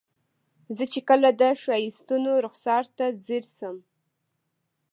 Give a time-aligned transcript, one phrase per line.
[0.75, 3.77] زه چې کله د ښایستونو رخسار ته ځیر شم.